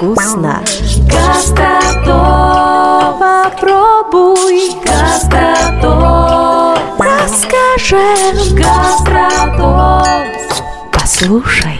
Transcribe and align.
вкусно. 0.00 0.64
Гастротом. 1.12 2.08
Попробуй, 3.20 4.70
Гастротом. 4.82 6.78
расскажем, 6.98 8.56
Гастротом. 8.56 10.26
послушай. 10.90 11.78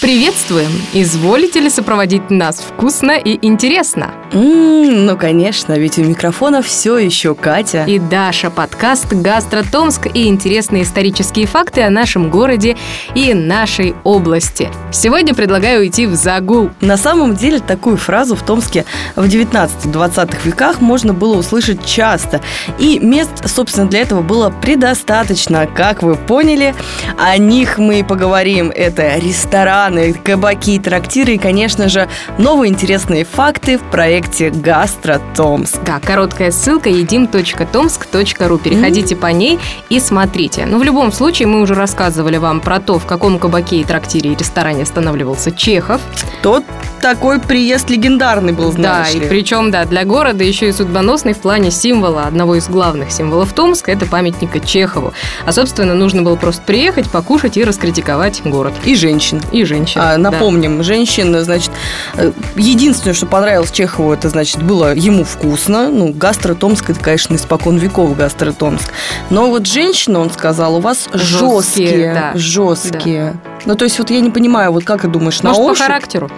Приветствуем! 0.00 0.70
Изволите 0.92 1.60
ли 1.60 1.70
сопроводить 1.70 2.30
нас 2.30 2.60
вкусно 2.60 3.12
и 3.12 3.38
интересно? 3.44 4.14
М, 4.34 5.04
ну, 5.04 5.18
конечно, 5.18 5.74
ведь 5.74 5.98
у 5.98 6.04
микрофона 6.04 6.62
все 6.62 6.96
еще 6.96 7.34
Катя. 7.34 7.84
И 7.86 7.98
Даша, 7.98 8.48
подкаст 8.48 9.12
«Гастро 9.12 9.62
Томск» 9.62 10.06
и 10.06 10.26
интересные 10.26 10.84
исторические 10.84 11.46
факты 11.46 11.82
о 11.82 11.90
нашем 11.90 12.30
городе 12.30 12.78
и 13.14 13.34
нашей 13.34 13.94
области. 14.04 14.70
Сегодня 14.90 15.34
предлагаю 15.34 15.80
уйти 15.80 16.06
в 16.06 16.14
загул. 16.14 16.70
На 16.80 16.96
самом 16.96 17.34
деле 17.34 17.58
такую 17.58 17.98
фразу 17.98 18.34
в 18.34 18.42
Томске 18.42 18.86
в 19.16 19.26
19-20 19.26 20.34
веках 20.44 20.80
можно 20.80 21.12
было 21.12 21.36
услышать 21.36 21.84
часто. 21.84 22.40
И 22.78 22.98
мест, 23.00 23.46
собственно, 23.46 23.86
для 23.86 24.00
этого 24.00 24.22
было 24.22 24.48
предостаточно. 24.48 25.66
Как 25.66 26.02
вы 26.02 26.14
поняли, 26.14 26.74
о 27.18 27.36
них 27.36 27.76
мы 27.76 28.00
и 28.00 28.02
поговорим. 28.02 28.72
Это 28.74 29.18
рестораны, 29.18 30.14
кабаки, 30.14 30.78
трактиры 30.78 31.34
и, 31.34 31.38
конечно 31.38 31.90
же, 31.90 32.08
новые 32.38 32.72
интересные 32.72 33.26
факты 33.26 33.76
в 33.76 33.82
проекте 33.90 34.21
«Гастро 34.50 35.20
Томск». 35.36 35.82
Да, 35.84 36.00
короткая 36.00 36.50
ссылка 36.50 36.90
edim.tomsk.ru. 36.90 38.58
Переходите 38.58 39.16
по 39.16 39.26
ней 39.26 39.58
и 39.88 40.00
смотрите. 40.00 40.66
Но 40.66 40.78
в 40.78 40.82
любом 40.82 41.12
случае 41.12 41.48
мы 41.48 41.60
уже 41.60 41.74
рассказывали 41.74 42.36
вам 42.36 42.60
про 42.60 42.80
то, 42.80 42.98
в 42.98 43.06
каком 43.06 43.38
кабаке 43.38 43.76
и 43.76 43.84
трактире 43.84 44.32
и 44.32 44.36
ресторане 44.36 44.82
останавливался 44.82 45.52
Чехов. 45.52 46.00
Тот 46.42 46.64
такой 47.02 47.40
приезд 47.40 47.90
легендарный 47.90 48.52
был, 48.52 48.70
Да, 48.72 48.78
знаешь 48.78 49.14
и 49.14 49.18
ли. 49.20 49.26
причем, 49.28 49.70
да, 49.70 49.84
для 49.84 50.04
города 50.04 50.42
еще 50.44 50.68
и 50.68 50.72
судьбоносный 50.72 51.34
в 51.34 51.38
плане 51.38 51.70
символа, 51.70 52.22
одного 52.22 52.54
из 52.54 52.68
главных 52.68 53.10
символов 53.10 53.52
Томска, 53.52 53.90
это 53.90 54.06
памятника 54.06 54.60
Чехову. 54.60 55.12
А, 55.44 55.52
собственно, 55.52 55.94
нужно 55.94 56.22
было 56.22 56.36
просто 56.36 56.62
приехать, 56.62 57.10
покушать 57.10 57.56
и 57.56 57.64
раскритиковать 57.64 58.40
город. 58.44 58.72
И 58.84 58.94
женщин. 58.94 59.42
И 59.50 59.64
женщин. 59.64 60.00
А, 60.00 60.12
да. 60.12 60.18
напомним, 60.18 60.82
женщина, 60.84 61.42
значит, 61.42 61.72
э, 62.14 62.30
единственное, 62.56 63.14
что 63.14 63.26
понравилось 63.26 63.72
Чехову, 63.72 64.12
это, 64.12 64.28
значит, 64.28 64.62
было 64.62 64.94
ему 64.94 65.24
вкусно. 65.24 65.88
Ну, 65.90 66.12
гастро 66.12 66.54
Томск, 66.54 66.88
это, 66.90 67.00
конечно, 67.00 67.34
испокон 67.34 67.78
веков 67.78 68.16
гастро 68.16 68.52
Томск. 68.52 68.92
Но 69.28 69.50
вот 69.50 69.66
женщина, 69.66 70.20
он 70.20 70.30
сказал, 70.30 70.76
у 70.76 70.80
вас 70.80 71.08
Жесткие, 71.12 71.88
жесткие. 71.88 72.14
да. 72.14 72.32
Жесткие. 72.36 73.34
Ну, 73.66 73.74
то 73.74 73.84
есть, 73.84 73.98
вот 73.98 74.10
я 74.10 74.20
не 74.20 74.30
понимаю, 74.30 74.70
вот 74.72 74.84
как 74.84 75.02
ты 75.02 75.08
думаешь, 75.08 75.42
на 75.42 75.50
Может, 75.50 75.64
по 75.64 75.70
ощупь? 75.72 75.82
характеру? 75.84 76.30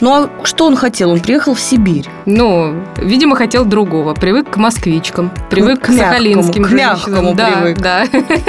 Ну, 0.00 0.14
а 0.14 0.30
что 0.44 0.66
он 0.66 0.76
хотел? 0.76 1.10
Он 1.10 1.20
приехал 1.20 1.54
в 1.54 1.60
Сибирь. 1.60 2.08
Ну, 2.26 2.74
видимо, 2.96 3.36
хотел 3.36 3.64
другого. 3.64 4.14
Привык 4.14 4.50
к 4.50 4.56
москвичкам, 4.56 5.32
привык 5.50 5.80
к 5.80 5.86
к, 5.86 5.92
сахалинским 5.92 6.64
к 6.64 6.70
мягкому 6.70 7.34
да, 7.34 7.50
привык. 7.50 7.78
Да, 7.78 8.04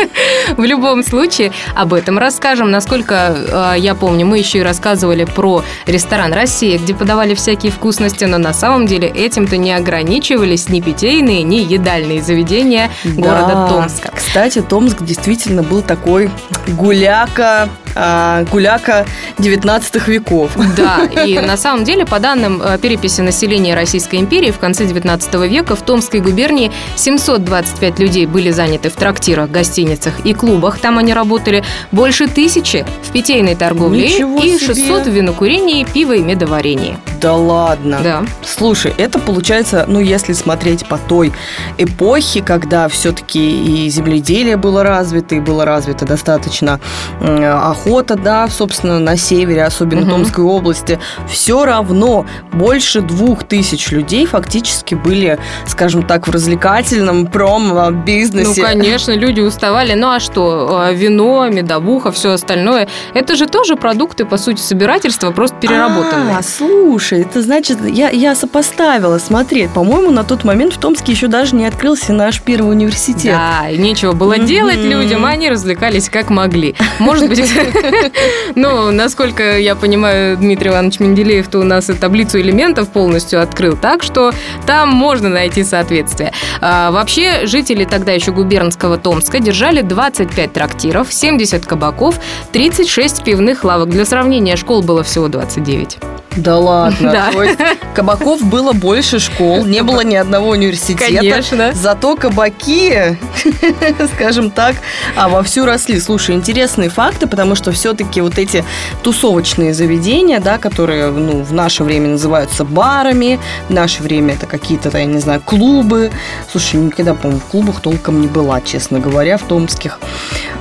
В 0.58 0.64
любом 0.64 1.03
случае, 1.03 1.52
об 1.75 1.94
этом 1.94 2.17
расскажем. 2.17 2.72
Насколько 2.72 3.73
э, 3.75 3.80
я 3.80 3.95
помню, 3.95 4.25
мы 4.25 4.38
еще 4.38 4.59
и 4.59 4.64
рассказывали 4.64 5.25
про 5.25 5.64
ресторан 5.86 6.33
«Россия», 6.33 6.77
где 6.77 6.94
подавали 6.94 7.33
всякие 7.33 7.72
вкусности, 7.72 8.25
но 8.25 8.38
на 8.38 8.53
самом 8.53 8.86
деле 8.86 9.08
этим-то 9.08 9.58
не 9.58 9.73
ограничивались 9.73 10.70
ни 10.70 10.81
питейные, 10.81 11.44
ни 11.44 11.58
едальные 11.58 12.22
заведения 12.22 12.89
города 13.03 13.53
Да. 13.53 13.67
Томска. 13.67 14.11
Кстати, 14.16 14.61
Томск 14.61 15.03
действительно 15.03 15.64
был 15.64 15.81
такой 15.81 16.30
гуляка, 16.67 17.70
а, 18.02 18.45
гуляка 18.45 19.05
19 19.39 20.08
веков. 20.08 20.52
Да, 20.78 21.03
и 21.25 21.38
на 21.39 21.58
самом 21.58 21.83
деле, 21.83 22.05
по 22.05 22.19
данным 22.19 22.61
э, 22.61 22.78
переписи 22.78 23.22
населения 23.22 23.76
Российской 23.76 24.17
империи, 24.17 24.52
в 24.52 24.60
конце 24.60 24.86
19 24.86 25.33
века 25.49 25.76
в 25.76 25.82
Томской 25.82 26.21
губернии 26.21 26.71
725 26.95 27.99
людей 27.99 28.26
были 28.26 28.52
заняты 28.52 28.89
в 28.89 28.95
трактирах, 28.95 29.52
гостиницах 29.52 30.26
и 30.26 30.33
клубах, 30.33 30.80
там 30.80 30.98
они 30.98 31.14
работали, 31.14 31.64
больше 31.92 32.27
тысячи 32.27 32.86
в 33.04 33.11
питейной 33.11 33.55
торговле 33.55 34.08
Ничего 34.08 34.42
и 34.42 34.58
себе. 34.58 34.73
600 34.73 35.08
в 35.08 35.09
винокурении, 35.09 35.83
пиво 35.83 36.14
и 36.14 36.21
медоварении. 36.21 36.98
Да 37.21 37.33
ладно. 37.35 37.99
Да. 38.03 38.23
Слушай, 38.43 38.93
это 38.97 39.19
получается, 39.19 39.85
ну, 39.87 39.99
если 39.99 40.33
смотреть 40.33 40.85
по 40.87 40.97
той 40.97 41.31
эпохе, 41.77 42.41
когда 42.41 42.87
все-таки 42.87 43.85
и 43.85 43.89
земледелие 43.89 44.57
было 44.57 44.83
развито, 44.83 45.35
и 45.35 45.39
было 45.39 45.65
развито 45.65 46.05
достаточно 46.05 46.79
охота, 47.21 48.15
да, 48.15 48.47
собственно, 48.47 48.99
на 48.99 49.17
севере, 49.17 49.63
особенно 49.63 50.02
Мгм. 50.02 50.09
Томской 50.09 50.43
области, 50.45 50.99
все 51.29 51.65
равно 51.65 52.25
больше 52.53 53.02
двух 53.02 53.43
тысяч 53.43 53.91
людей 53.91 54.25
фактически 54.25 54.95
были, 54.95 55.39
скажем 55.67 56.03
так, 56.03 56.27
в 56.27 56.31
развлекательном 56.31 57.21
Ну, 57.23 57.27
промо-бизнесе. 57.27 58.61
конечно, 58.61 59.11
люди 59.11 59.41
уставали. 59.41 59.93
Ну 59.93 60.09
а 60.09 60.19
что? 60.19 60.85
Э, 60.89 60.93
Вино, 60.93 61.47
медовуха, 61.49 62.11
все 62.11 62.31
остальное. 62.31 62.87
Это 63.13 63.35
же 63.35 63.45
тоже 63.47 63.75
продукты, 63.75 64.25
по 64.25 64.37
сути, 64.37 64.61
собирательства, 64.61 65.31
просто 65.31 65.55
переработанные. 65.58 66.37
А, 66.37 66.43
слушай, 66.43 67.08
это 67.17 67.42
значит, 67.42 67.77
я, 67.86 68.09
я 68.09 68.36
сопоставила, 68.36 69.17
смотри, 69.17 69.67
по-моему, 69.67 70.11
на 70.11 70.23
тот 70.23 70.43
момент 70.43 70.73
в 70.73 70.77
Томске 70.77 71.11
еще 71.11 71.27
даже 71.27 71.55
не 71.55 71.65
открылся 71.65 72.14
наш 72.14 72.42
первый 72.42 72.71
университет. 72.71 73.33
Да, 73.33 73.70
и 73.70 73.77
нечего 73.77 74.14
было 74.14 74.36
Мгм. 74.36 74.45
делать 74.45 74.77
людям, 74.77 75.25
они 75.25 75.49
развлекались 75.49 76.09
как 76.09 76.30
могли. 76.30 76.75
Может 76.99 77.30
быть, 77.30 77.42
ну, 78.55 78.92
насколько 78.92 79.58
я 79.59 79.75
понимаю, 79.75 80.37
Дмитрий 80.37 80.70
Иванович 80.70 80.99
Менделеев-то 80.99 81.59
у 81.59 81.64
нас 81.64 81.89
и 81.89 81.93
таблицу 81.93 82.39
элементов 82.39 82.89
полностью 82.89 83.41
открыл, 83.41 83.77
так 83.77 84.03
что 84.03 84.31
там 84.65 84.89
можно 84.89 85.30
найти 85.30 85.64
соответствие. 85.64 86.31
А, 86.61 86.91
вообще, 86.91 87.45
жители 87.45 87.86
тогда 87.86 88.11
еще 88.11 88.31
губернского 88.31 88.97
Томска 88.97 89.39
держали 89.39 89.81
25 89.81 90.53
трактиров, 90.53 91.08
70 91.14 91.65
кабаков, 91.65 92.15
36 92.52 93.23
пивных 93.23 93.64
лавок. 93.64 93.89
Для 93.89 94.05
сравнения, 94.05 94.55
школ 94.55 94.81
было 94.81 95.03
всего 95.03 95.27
29. 95.27 95.97
Да 96.35 96.57
ладно. 96.57 97.11
Да. 97.11 97.31
То 97.31 97.43
есть 97.43 97.59
кабаков 97.93 98.43
было 98.43 98.73
больше 98.73 99.19
школ, 99.19 99.65
не 99.65 99.81
было 99.81 100.01
ни 100.01 100.15
одного 100.15 100.49
университета. 100.49 101.17
Конечно. 101.17 101.71
Зато 101.73 102.15
кабаки, 102.15 103.17
скажем 104.15 104.51
так, 104.51 104.75
а 105.15 105.27
вовсю 105.27 105.65
росли. 105.65 105.99
Слушай, 105.99 106.35
интересные 106.35 106.89
факты, 106.89 107.27
потому 107.27 107.55
что 107.55 107.71
все-таки 107.71 108.21
вот 108.21 108.37
эти 108.37 108.63
тусовочные 109.01 109.73
заведения, 109.73 110.39
да, 110.39 110.57
которые 110.57 111.07
ну, 111.07 111.41
в 111.41 111.53
наше 111.53 111.83
время 111.83 112.09
называются 112.09 112.63
барами, 112.63 113.39
в 113.67 113.73
наше 113.73 114.03
время 114.03 114.35
это 114.35 114.45
какие-то, 114.45 114.95
я 114.97 115.05
не 115.05 115.19
знаю, 115.19 115.41
клубы. 115.43 116.11
Слушай, 116.51 116.79
никогда, 116.79 117.13
по-моему, 117.13 117.41
в 117.41 117.45
клубах 117.45 117.81
толком 117.81 118.21
не 118.21 118.27
была, 118.27 118.61
честно 118.61 118.99
говоря, 118.99 119.37
в 119.37 119.43
томских. 119.43 119.99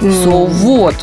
So, 0.01 0.47
вот. 0.47 0.95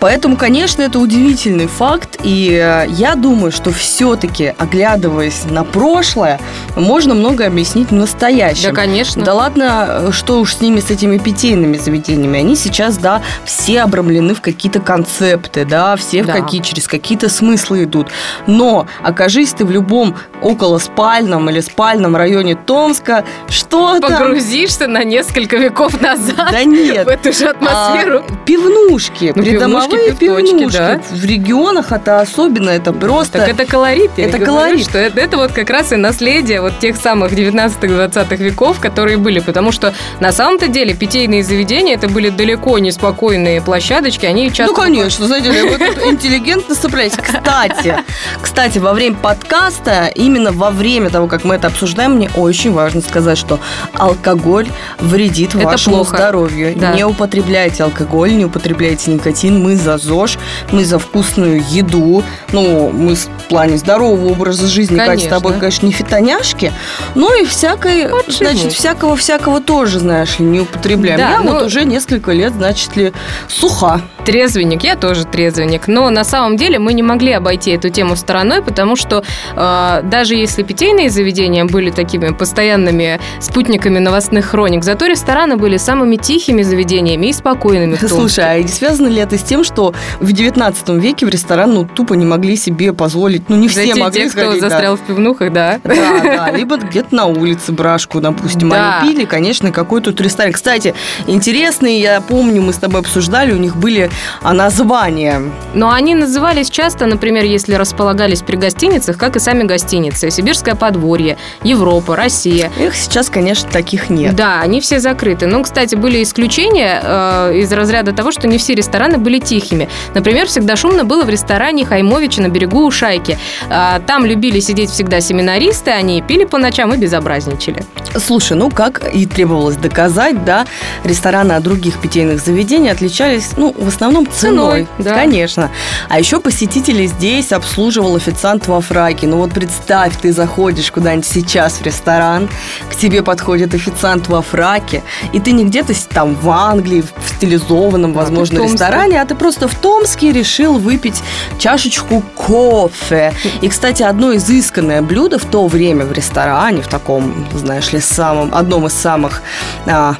Поэтому, 0.00 0.36
конечно, 0.36 0.82
это 0.82 0.98
удивительный 0.98 1.66
факт, 1.66 2.18
и 2.22 2.50
э, 2.52 2.86
я 2.90 3.14
думаю, 3.14 3.50
что 3.52 3.70
все-таки, 3.72 4.54
оглядываясь 4.58 5.44
на 5.50 5.64
прошлое, 5.64 6.40
можно 6.76 7.14
многое 7.14 7.48
объяснить 7.48 7.88
в 7.90 7.94
настоящем. 7.94 8.70
Да, 8.70 8.74
конечно. 8.74 9.22
Да 9.24 9.34
ладно, 9.34 9.86
э, 9.88 10.10
что 10.12 10.40
уж 10.40 10.54
с 10.54 10.60
ними, 10.60 10.80
с 10.80 10.90
этими 10.90 11.18
питейными 11.18 11.76
заведениями. 11.78 12.38
Они 12.38 12.56
сейчас, 12.56 12.98
да, 12.98 13.22
все 13.44 13.82
обрамлены 13.82 14.34
в 14.34 14.40
какие-то 14.40 14.80
концепты, 14.80 15.64
да, 15.64 15.96
все 15.96 16.22
в 16.22 16.26
Да. 16.26 16.34
какие, 16.34 16.60
через 16.60 16.86
какие-то 16.86 17.28
смыслы 17.28 17.84
идут. 17.84 18.08
Но 18.46 18.86
окажись 19.02 19.52
ты 19.52 19.64
в 19.64 19.70
любом 19.70 20.16
около 20.42 20.78
спальном 20.78 21.48
или 21.50 21.60
спальном 21.60 22.16
районе 22.16 22.54
Томска, 22.54 23.24
что 23.48 23.98
там? 24.00 24.10
Погрузишься 24.10 24.86
на 24.86 25.04
несколько 25.04 25.56
веков 25.56 26.00
назад 26.00 26.48
Да 26.52 26.64
нет. 26.64 27.06
в 27.06 27.08
эту 27.08 27.32
же 27.32 27.46
атмосферу. 27.46 28.24
А, 28.28 28.34
пивнушки, 28.44 29.32
Ну, 29.34 29.42
придомовые 29.42 29.85
пивнушки, 29.90 30.50
пивнушки. 30.50 30.76
да. 30.76 31.00
В 31.10 31.24
регионах 31.24 31.92
это 31.92 32.20
особенно, 32.20 32.70
это 32.70 32.92
просто... 32.92 33.38
Так 33.38 33.48
это 33.48 33.66
колорит. 33.66 34.10
я 34.16 34.26
Это 34.26 34.38
говорю, 34.38 34.52
колорит. 34.52 34.84
Что 34.88 34.98
это, 34.98 35.20
это 35.20 35.36
вот 35.36 35.52
как 35.52 35.70
раз 35.70 35.92
и 35.92 35.96
наследие 35.96 36.60
вот 36.60 36.78
тех 36.78 36.96
самых 36.96 37.32
19-20 37.32 38.36
веков, 38.36 38.80
которые 38.80 39.16
были. 39.16 39.40
Потому 39.40 39.72
что 39.72 39.94
на 40.20 40.32
самом-то 40.32 40.68
деле 40.68 40.94
питейные 40.94 41.42
заведения 41.42 41.94
это 41.94 42.08
были 42.08 42.30
далеко 42.30 42.78
не 42.78 42.92
спокойные 42.92 43.60
площадочки. 43.60 44.26
Они 44.26 44.48
часто... 44.52 44.74
Ну, 44.74 44.74
конечно, 44.74 45.26
знаете, 45.26 45.50
вот 45.68 45.78
тут 45.78 46.04
интеллигентно 46.06 46.74
цепляйтесь. 46.74 47.18
Кстати, 47.22 47.96
кстати, 48.42 48.78
во 48.78 48.92
время 48.92 49.16
подкаста, 49.16 50.10
именно 50.14 50.52
во 50.52 50.70
время 50.70 51.10
того, 51.10 51.26
как 51.26 51.44
мы 51.44 51.56
это 51.56 51.68
обсуждаем, 51.68 52.12
мне 52.12 52.30
очень 52.36 52.72
важно 52.72 53.00
сказать, 53.00 53.38
что 53.38 53.60
алкоголь 53.92 54.66
вредит 54.98 55.54
Это 55.54 55.64
вашему 55.64 55.96
плохо. 55.96 56.16
здоровью. 56.16 56.72
Да. 56.76 56.92
Не 56.94 57.04
употребляйте 57.04 57.84
алкоголь, 57.84 58.34
не 58.34 58.44
употребляйте 58.44 59.10
никотин. 59.10 59.62
Мы 59.62 59.75
за 59.78 59.98
ЗОЖ, 59.98 60.38
мы 60.72 60.84
за 60.84 60.98
вкусную 60.98 61.62
еду. 61.70 62.22
Ну, 62.52 62.90
мы 62.90 63.14
в 63.14 63.26
плане 63.48 63.76
здорового 63.78 64.30
образа 64.30 64.66
жизни, 64.66 64.96
Катя, 64.96 65.04
с 65.04 65.14
Конечно. 65.14 65.30
тобой, 65.30 65.52
конечно, 65.58 65.86
не 65.86 65.92
фитоняшки, 65.92 66.72
но 67.14 67.34
и 67.34 67.44
всякой, 67.44 68.08
Почему? 68.08 68.50
значит, 68.50 68.72
всякого-всякого 68.72 69.60
тоже, 69.60 69.98
знаешь 70.00 70.38
ли, 70.38 70.44
не 70.46 70.60
употребляем. 70.60 71.18
Да, 71.18 71.30
Я 71.30 71.38
ну- 71.40 71.52
вот 71.52 71.62
уже 71.64 71.84
несколько 71.84 72.32
лет, 72.32 72.52
значит 72.54 72.96
ли, 72.96 73.12
суха. 73.48 74.00
Трезвенник, 74.26 74.82
я 74.82 74.96
тоже 74.96 75.24
трезвенник. 75.24 75.86
Но 75.86 76.10
на 76.10 76.24
самом 76.24 76.56
деле 76.56 76.78
мы 76.78 76.92
не 76.92 77.02
могли 77.02 77.32
обойти 77.32 77.70
эту 77.70 77.90
тему 77.90 78.16
стороной, 78.16 78.60
потому 78.60 78.96
что 78.96 79.22
э, 79.54 80.00
даже 80.02 80.34
если 80.34 80.64
питейные 80.64 81.10
заведения 81.10 81.64
были 81.64 81.90
такими 81.90 82.30
постоянными 82.30 83.20
спутниками 83.40 84.00
новостных 84.00 84.46
хроник, 84.46 84.82
зато 84.82 85.06
рестораны 85.06 85.56
были 85.56 85.76
самыми 85.76 86.16
тихими 86.16 86.62
заведениями 86.62 87.28
и 87.28 87.32
спокойными. 87.32 87.94
Слушай, 87.94 88.44
а 88.44 88.58
не 88.60 88.68
связано 88.68 89.06
ли 89.06 89.18
это 89.18 89.38
с 89.38 89.42
тем, 89.44 89.62
что 89.62 89.94
в 90.18 90.32
19 90.32 90.88
веке 90.88 91.24
в 91.24 91.28
ресторан 91.28 91.72
ну, 91.72 91.84
тупо 91.84 92.14
не 92.14 92.26
могли 92.26 92.56
себе 92.56 92.92
позволить, 92.92 93.48
ну 93.48 93.54
не 93.56 93.68
все 93.68 93.84
Зайти 93.84 94.00
могли 94.00 94.22
те, 94.24 94.30
кто 94.30 94.40
сходить, 94.40 94.60
да. 94.60 94.68
застрял 94.70 94.96
в 94.96 95.00
пивнухах, 95.00 95.52
да. 95.52 95.80
Да, 95.84 96.20
да, 96.22 96.50
либо 96.50 96.78
где-то 96.78 97.14
на 97.14 97.26
улице 97.26 97.70
брашку, 97.70 98.20
допустим, 98.20 98.70
Да. 98.70 98.98
они 99.00 99.12
пили, 99.12 99.24
конечно, 99.24 99.70
какой 99.70 100.00
тут 100.00 100.20
ресторан. 100.20 100.52
Кстати, 100.52 100.94
интересный, 101.28 102.00
я 102.00 102.20
помню, 102.20 102.60
мы 102.62 102.72
с 102.72 102.76
тобой 102.76 103.02
обсуждали, 103.02 103.52
у 103.52 103.58
них 103.58 103.76
были 103.76 104.10
а, 104.42 104.52
названия. 104.52 105.42
Но 105.74 105.90
они 105.90 106.14
назывались 106.14 106.70
часто, 106.70 107.06
например, 107.06 107.44
если 107.44 107.74
располагались 107.74 108.42
при 108.42 108.56
гостиницах, 108.56 109.16
как 109.16 109.36
и 109.36 109.38
сами 109.38 109.64
гостиницы. 109.64 110.30
Сибирское 110.30 110.74
подворье, 110.74 111.36
Европа, 111.62 112.16
Россия. 112.16 112.70
Их 112.78 112.94
сейчас, 112.96 113.30
конечно, 113.30 113.68
таких 113.70 114.10
нет. 114.10 114.34
Да, 114.34 114.60
они 114.60 114.80
все 114.80 115.00
закрыты. 115.00 115.46
Ну, 115.46 115.62
кстати, 115.62 115.94
были 115.94 116.22
исключения 116.22 117.00
э, 117.02 117.52
из 117.56 117.72
разряда 117.72 118.12
того, 118.12 118.32
что 118.32 118.48
не 118.48 118.58
все 118.58 118.74
рестораны 118.74 119.18
были 119.18 119.38
тихими. 119.38 119.88
Например, 120.14 120.46
всегда 120.46 120.76
шумно 120.76 121.04
было 121.04 121.24
в 121.24 121.30
ресторане 121.30 121.84
Хаймовича 121.84 122.42
на 122.42 122.48
берегу 122.48 122.86
Ушайки. 122.86 123.38
А, 123.70 124.00
там 124.00 124.24
любили 124.24 124.60
сидеть 124.60 124.90
всегда 124.90 125.20
семинаристы, 125.20 125.90
они 125.90 126.22
пили 126.22 126.44
по 126.44 126.58
ночам 126.58 126.94
и 126.94 126.96
безобразничали. 126.96 127.84
Слушай, 128.18 128.56
ну 128.56 128.70
как 128.70 129.02
и 129.14 129.26
требовалось 129.26 129.76
доказать, 129.76 130.44
да, 130.44 130.66
рестораны 131.04 131.52
от 131.52 131.62
других 131.62 132.00
питейных 132.00 132.40
заведений 132.40 132.88
отличались, 132.88 133.50
ну, 133.56 133.74
в 133.76 133.88
основном 133.88 134.05
ценой. 134.12 134.86
Ценой, 134.86 134.88
да. 134.98 135.14
Конечно. 135.14 135.70
А 136.08 136.18
еще 136.18 136.40
посетителей 136.40 137.06
здесь 137.06 137.52
обслуживал 137.52 138.16
официант 138.16 138.66
во 138.68 138.80
фраке. 138.80 139.26
Ну 139.26 139.38
вот 139.38 139.52
представь, 139.52 140.16
ты 140.20 140.32
заходишь 140.32 140.90
куда-нибудь 140.90 141.26
сейчас 141.26 141.74
в 141.74 141.82
ресторан, 141.82 142.48
к 142.90 142.96
тебе 142.96 143.22
подходит 143.22 143.74
официант 143.74 144.28
во 144.28 144.42
фраке, 144.42 145.02
и 145.32 145.40
ты 145.40 145.52
не 145.52 145.64
где-то 145.64 145.94
там 146.08 146.34
в 146.34 146.50
Англии, 146.50 147.02
в 147.02 147.36
стилизованном, 147.36 148.12
возможно, 148.12 148.58
Томске. 148.58 148.72
ресторане, 148.74 149.20
а 149.20 149.26
ты 149.26 149.34
просто 149.34 149.68
в 149.68 149.74
Томске 149.74 150.32
решил 150.32 150.78
выпить 150.78 151.22
чашечку 151.58 152.22
кофе. 152.34 153.32
И, 153.60 153.68
кстати, 153.68 154.02
одно 154.02 154.34
изысканное 154.36 155.02
блюдо 155.02 155.38
в 155.38 155.44
то 155.44 155.66
время 155.66 156.04
в 156.04 156.12
ресторане, 156.12 156.82
в 156.82 156.88
таком, 156.88 157.46
знаешь 157.54 157.92
ли, 157.92 158.00
самом, 158.00 158.54
одном 158.54 158.86
из 158.86 158.92
самых, 158.92 159.42
а, 159.86 160.16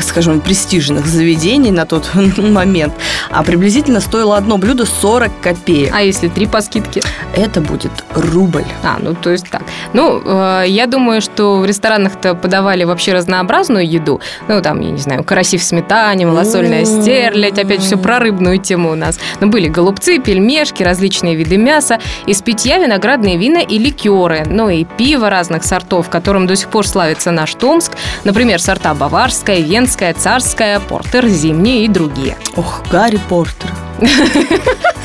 скажем, 0.00 0.40
престижных 0.40 1.06
заведений 1.06 1.70
на 1.70 1.86
тот 1.86 2.10
момент, 2.38 2.94
а 3.30 3.42
приблизительно 3.42 4.00
стоило 4.00 4.36
одно 4.36 4.58
блюдо 4.58 4.86
40 4.86 5.30
копеек. 5.40 5.92
А 5.94 6.02
если 6.02 6.28
три 6.28 6.46
по 6.46 6.60
скидке? 6.60 7.02
Это 7.34 7.60
будет 7.60 7.92
рубль. 8.14 8.64
А, 8.82 8.98
ну 9.00 9.14
то 9.14 9.30
есть 9.30 9.48
так. 9.50 9.62
Ну, 9.92 10.20
э, 10.24 10.64
я 10.66 10.86
думаю, 10.86 11.20
что 11.20 11.58
в 11.58 11.64
ресторанах-то 11.64 12.34
подавали 12.34 12.84
вообще 12.84 13.12
разнообразную 13.12 13.88
еду. 13.88 14.20
Ну, 14.48 14.60
там, 14.62 14.80
я 14.80 14.90
не 14.90 14.98
знаю, 14.98 15.24
караси 15.24 15.58
в 15.58 15.62
сметане, 15.62 16.26
малосольная 16.26 16.80
М. 16.80 16.86
стерлядь, 16.86 17.58
опять 17.58 17.80
все 17.80 17.96
про 17.96 18.18
рыбную 18.18 18.58
тему 18.58 18.90
у 18.90 18.94
нас. 18.94 19.18
Но 19.40 19.46
были 19.46 19.68
голубцы, 19.68 20.18
пельмешки, 20.18 20.82
различные 20.82 21.34
виды 21.34 21.56
мяса, 21.56 21.98
из 22.26 22.42
питья 22.42 22.78
виноградные 22.78 23.36
вина 23.36 23.60
и 23.60 23.78
ликеры, 23.78 24.44
ну 24.46 24.68
и 24.68 24.84
пиво 24.84 25.30
разных 25.30 25.64
сортов, 25.64 26.08
которым 26.08 26.46
до 26.46 26.56
сих 26.56 26.68
пор 26.68 26.86
славится 26.86 27.30
наш 27.30 27.54
Томск. 27.54 27.92
Например, 28.24 28.60
сорта 28.60 28.94
баварская, 28.94 29.60
венская, 29.60 30.14
царская, 30.14 30.80
портер, 30.80 31.26
зимние 31.28 31.84
и 31.84 31.88
другие. 31.88 32.36
Ох, 32.56 32.82
Гарри 33.10 33.20
Портер. 33.28 33.72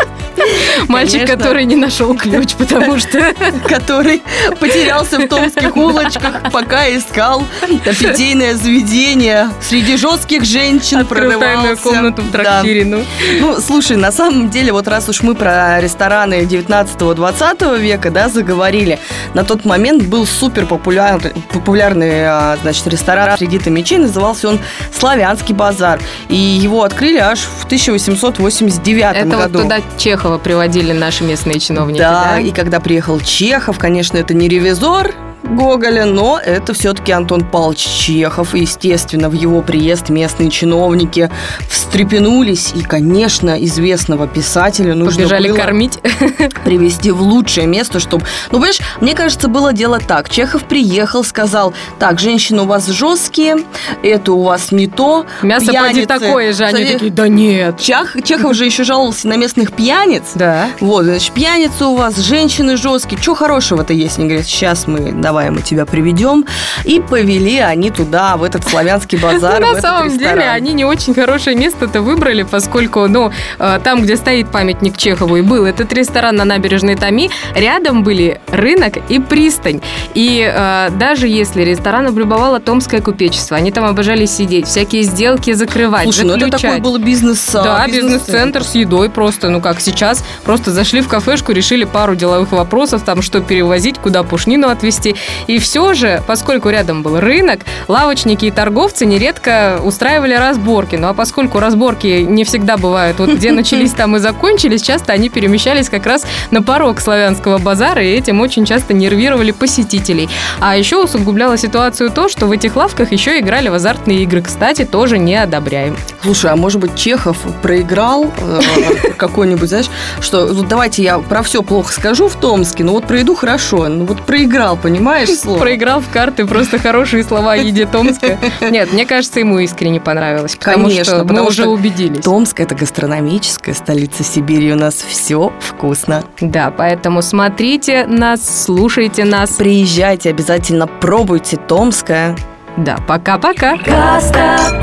Мальчик, 0.87 1.25
который 1.27 1.65
не 1.65 1.75
нашел 1.75 2.15
ключ, 2.15 2.53
потому 2.53 2.97
что 2.99 3.33
который 3.67 4.21
потерялся 4.59 5.19
в 5.19 5.27
томских 5.27 5.75
улочках, 5.75 6.51
пока 6.51 6.87
искал 6.89 7.43
питейное 7.83 8.55
заведение. 8.55 9.49
Среди 9.61 9.97
жестких 9.97 10.43
женщин 10.43 10.99
открыл 10.99 11.39
прорывался. 11.39 11.81
комнату 11.83 12.21
в 12.21 12.31
Да. 12.31 12.43
трактире. 12.43 12.85
Ну, 12.85 13.03
Ну, 13.39 13.59
слушай, 13.61 13.97
на 13.97 14.11
самом 14.11 14.49
деле, 14.49 14.71
вот 14.71 14.87
раз 14.87 15.09
уж 15.09 15.21
мы 15.23 15.35
про 15.35 15.79
рестораны 15.81 16.45
19-20 16.45 17.79
века, 17.79 18.09
да, 18.11 18.29
заговорили, 18.29 18.99
на 19.33 19.43
тот 19.43 19.65
момент 19.65 20.03
был 20.03 20.25
супер 20.25 20.65
популяр, 20.65 21.19
популярный, 21.51 22.25
а, 22.25 22.57
значит, 22.61 22.85
ресторан 22.87 23.37
среди 23.37 23.59
томичей, 23.59 23.97
назывался 23.97 24.49
он 24.49 24.59
«Славянский 24.97 25.53
базар», 25.53 25.99
и 26.29 26.35
его 26.35 26.83
открыли 26.83 27.17
аж 27.17 27.39
в 27.39 27.65
1889 27.65 29.15
это 29.15 29.25
вот 29.27 29.37
году. 29.37 29.59
туда 29.61 29.77
Чехова 29.97 30.37
приводили 30.37 30.64
наши 30.93 31.23
местные 31.23 31.59
чиновники, 31.59 31.99
Да, 31.99 32.33
да? 32.35 32.39
и 32.39 32.51
когда 32.51 32.79
приехал 32.79 33.19
Чехов, 33.19 33.77
конечно, 33.77 34.17
это 34.17 34.33
не 34.33 34.47
ревизор 34.47 35.13
Гоголя, 35.45 36.05
но 36.05 36.39
это 36.43 36.73
все-таки 36.73 37.11
Антон 37.11 37.45
Павлович 37.45 37.79
Чехов. 37.79 38.55
И, 38.55 38.59
естественно, 38.61 39.29
в 39.29 39.33
его 39.33 39.61
приезд 39.61 40.09
местные 40.09 40.49
чиновники 40.49 41.29
встрепенулись. 41.69 42.73
И, 42.75 42.81
конечно, 42.81 43.63
известного 43.63 44.27
писателя 44.27 44.95
нужно 44.95 45.23
Побежали 45.23 45.49
было 45.49 45.57
кормить. 45.57 45.99
привести 46.65 47.11
в 47.11 47.21
лучшее 47.21 47.67
место, 47.67 47.99
чтобы... 47.99 48.25
Ну, 48.51 48.57
понимаешь, 48.57 48.79
мне 49.01 49.13
кажется, 49.13 49.47
было 49.47 49.73
дело 49.73 49.99
так. 49.99 50.29
Чехов 50.29 50.63
приехал, 50.63 51.23
сказал, 51.23 51.73
так, 51.99 52.19
женщины 52.19 52.63
у 52.63 52.65
вас 52.65 52.87
жесткие, 52.87 53.57
это 54.03 54.33
у 54.33 54.41
вас 54.41 54.71
не 54.71 54.87
то. 54.87 55.25
Мясо 55.41 55.67
поди 55.67 55.77
пьяницы». 55.77 56.07
такое 56.07 56.53
же. 56.53 56.63
Они 56.65 56.77
Смотри, 56.77 56.93
такие, 56.93 57.11
да 57.11 57.27
нет. 57.27 57.79
Чех- 57.79 58.17
Чехов 58.23 58.55
же 58.55 58.65
еще 58.65 58.83
жаловался 58.83 59.27
на 59.27 59.37
местных 59.37 59.73
пьяниц. 59.73 60.23
Да. 60.35 60.69
Вот, 60.79 61.05
значит, 61.05 61.31
пьяницы 61.33 61.85
у 61.85 61.95
вас, 61.95 62.17
женщины 62.17 62.77
жесткие. 62.77 63.21
Что 63.21 63.35
хорошего-то 63.35 63.93
есть? 63.93 64.17
Они 64.17 64.27
говорят, 64.27 64.47
сейчас 64.47 64.87
мы, 64.87 65.11
давай 65.11 65.34
мы 65.51 65.61
тебя 65.61 65.85
приведем. 65.85 66.45
И 66.83 66.99
повели 66.99 67.59
они 67.59 67.91
туда, 67.91 68.37
в 68.37 68.43
этот 68.43 68.67
славянский 68.67 69.17
базар, 69.17 69.59
Ну, 69.65 69.73
на 69.73 69.81
самом 69.81 70.07
ресторан. 70.07 70.35
деле, 70.35 70.49
они 70.49 70.73
не 70.73 70.85
очень 70.85 71.13
хорошее 71.13 71.55
место-то 71.55 72.01
выбрали, 72.01 72.43
поскольку, 72.43 73.07
ну, 73.07 73.31
э, 73.59 73.79
там, 73.83 74.01
где 74.01 74.15
стоит 74.17 74.51
памятник 74.51 74.97
Чехову 74.97 75.37
и 75.37 75.41
был 75.41 75.65
этот 75.65 75.91
ресторан 75.93 76.35
на 76.35 76.45
набережной 76.45 76.95
Томи, 76.95 77.29
рядом 77.55 78.03
были 78.03 78.41
рынок 78.47 78.97
и 79.09 79.19
пристань. 79.19 79.81
И 80.13 80.49
э, 80.53 80.89
даже 80.91 81.27
если 81.27 81.63
ресторан 81.63 82.07
облюбовало 82.07 82.59
Томское 82.59 83.01
купечество, 83.01 83.57
они 83.57 83.71
там 83.71 83.85
обожали 83.85 84.25
сидеть, 84.25 84.67
всякие 84.67 85.03
сделки 85.03 85.53
закрывать, 85.53 86.03
Слушай, 86.03 86.25
ну 86.25 86.33
это 86.35 86.45
заключать. 86.45 86.61
такой 86.61 86.79
был 86.81 86.97
бизнес 86.99 87.55
а, 87.55 87.63
Да, 87.63 87.87
бизнес-центр 87.87 88.63
с 88.63 88.75
едой 88.75 89.09
просто, 89.09 89.49
ну 89.49 89.61
как 89.61 89.79
сейчас, 89.81 90.23
просто 90.43 90.71
зашли 90.71 91.01
в 91.01 91.07
кафешку, 91.07 91.51
решили 91.51 91.83
пару 91.85 92.15
деловых 92.15 92.51
вопросов, 92.51 93.03
там 93.03 93.21
что 93.21 93.41
перевозить, 93.41 93.97
куда 93.97 94.23
пушнину 94.23 94.67
отвезти. 94.69 95.15
И 95.47 95.59
все 95.59 95.93
же, 95.93 96.23
поскольку 96.27 96.69
рядом 96.69 97.03
был 97.03 97.19
рынок, 97.19 97.61
лавочники 97.87 98.45
и 98.45 98.51
торговцы 98.51 99.05
нередко 99.05 99.79
устраивали 99.83 100.33
разборки. 100.33 100.95
Ну 100.95 101.07
а 101.07 101.13
поскольку 101.13 101.59
разборки 101.59 102.25
не 102.27 102.43
всегда 102.43 102.77
бывают, 102.77 103.19
вот 103.19 103.29
где 103.29 103.51
начались, 103.53 103.91
там 103.91 104.15
и 104.15 104.19
закончились, 104.19 104.81
часто 104.81 105.13
они 105.13 105.29
перемещались 105.29 105.89
как 105.89 106.05
раз 106.05 106.25
на 106.51 106.61
порог 106.61 106.99
славянского 106.99 107.57
базара, 107.57 108.03
и 108.03 108.11
этим 108.11 108.41
очень 108.41 108.65
часто 108.65 108.93
нервировали 108.93 109.51
посетителей. 109.51 110.29
А 110.59 110.77
еще 110.77 111.03
усугубляло 111.03 111.57
ситуацию 111.57 112.09
то, 112.09 112.29
что 112.29 112.47
в 112.47 112.51
этих 112.51 112.75
лавках 112.75 113.11
еще 113.11 113.39
играли 113.39 113.69
в 113.69 113.73
азартные 113.73 114.23
игры. 114.23 114.41
Кстати, 114.41 114.85
тоже 114.85 115.17
не 115.17 115.35
одобряем. 115.35 115.97
Слушай, 116.21 116.51
а 116.51 116.55
может 116.55 116.79
быть 116.81 116.95
Чехов 116.95 117.37
проиграл 117.61 118.31
э, 118.37 118.61
какой-нибудь, 119.17 119.69
знаешь, 119.69 119.89
что 120.21 120.47
вот 120.47 120.67
давайте 120.67 121.03
я 121.03 121.19
про 121.19 121.43
все 121.43 121.61
плохо 121.61 121.93
скажу 121.93 122.27
в 122.27 122.35
Томске, 122.35 122.83
но 122.83 122.93
вот 122.93 123.05
про 123.05 123.19
еду 123.19 123.35
хорошо, 123.35 123.87
ну 123.87 124.05
вот 124.05 124.21
проиграл, 124.21 124.77
понимаешь, 124.77 125.14
слово? 125.41 125.59
Проиграл 125.59 126.01
в 126.01 126.09
карты 126.09 126.45
просто 126.45 126.79
хорошие 126.79 127.23
слова 127.23 127.53
о 127.53 127.55
еде 127.57 127.85
Томска. 127.85 128.37
Нет, 128.61 128.91
мне 128.93 129.05
кажется, 129.05 129.39
ему 129.39 129.59
искренне 129.59 129.99
понравилось, 129.99 130.55
потому 130.55 130.85
Конечно, 130.85 131.03
что 131.03 131.17
мы 131.17 131.27
потому 131.27 131.47
уже 131.47 131.61
что 131.63 131.71
убедились. 131.71 132.23
Томск– 132.23 132.59
это 132.61 132.75
гастрономическая 132.75 133.73
столица 133.73 134.23
Сибири, 134.23 134.73
у 134.73 134.75
нас 134.75 134.95
все 134.95 135.53
вкусно. 135.59 136.23
Да, 136.41 136.71
поэтому 136.75 137.21
смотрите 137.21 138.05
нас, 138.07 138.63
слушайте 138.65 139.23
нас. 139.25 139.51
Приезжайте, 139.51 140.29
обязательно 140.29 140.87
пробуйте 140.87 141.57
Томское. 141.57 142.35
Да, 142.77 142.97
пока-пока. 143.07 143.77
Гастротомск. 143.77 144.75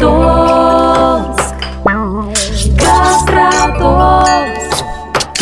Гастротомск. 2.78 4.32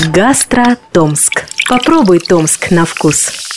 Гастротомск. 0.08 1.44
Попробуй 1.68 2.18
Томск 2.18 2.70
на 2.70 2.84
вкус. 2.84 3.49